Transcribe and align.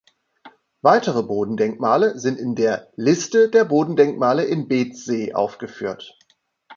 Weitere 0.81 1.21
Bodendenkmale 1.21 2.17
sind 2.17 2.39
in 2.39 2.55
der 2.55 2.89
"Liste 2.95 3.51
der 3.51 3.65
Bodendenkmale 3.65 4.45
in 4.45 4.67
Beetzsee" 4.67 5.35
aufgeführt. 5.35 6.17